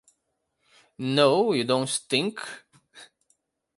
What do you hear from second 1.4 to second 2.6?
you don't stink.